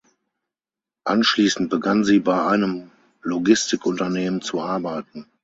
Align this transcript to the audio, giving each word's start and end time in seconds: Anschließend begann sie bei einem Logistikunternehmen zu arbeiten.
Anschließend 1.05 1.69
begann 1.69 2.03
sie 2.03 2.17
bei 2.21 2.43
einem 2.43 2.89
Logistikunternehmen 3.21 4.41
zu 4.41 4.59
arbeiten. 4.59 5.27